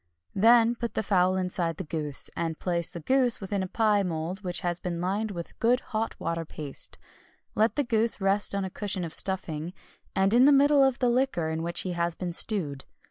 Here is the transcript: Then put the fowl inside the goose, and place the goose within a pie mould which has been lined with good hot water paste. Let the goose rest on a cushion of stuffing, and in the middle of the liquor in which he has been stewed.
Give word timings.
Then 0.33 0.73
put 0.73 0.95
the 0.95 1.03
fowl 1.03 1.35
inside 1.37 1.77
the 1.77 1.83
goose, 1.83 2.31
and 2.35 2.57
place 2.57 2.89
the 2.89 3.01
goose 3.01 3.39
within 3.39 3.61
a 3.61 3.67
pie 3.67 4.01
mould 4.01 4.41
which 4.41 4.61
has 4.61 4.79
been 4.79 4.99
lined 4.99 5.29
with 5.29 5.59
good 5.59 5.79
hot 5.79 6.19
water 6.19 6.43
paste. 6.43 6.97
Let 7.53 7.75
the 7.75 7.83
goose 7.83 8.19
rest 8.19 8.55
on 8.55 8.65
a 8.65 8.71
cushion 8.71 9.03
of 9.05 9.13
stuffing, 9.13 9.73
and 10.15 10.33
in 10.33 10.45
the 10.45 10.51
middle 10.51 10.83
of 10.83 10.97
the 10.97 11.09
liquor 11.11 11.49
in 11.51 11.61
which 11.61 11.81
he 11.81 11.91
has 11.91 12.15
been 12.15 12.33
stewed. 12.33 12.85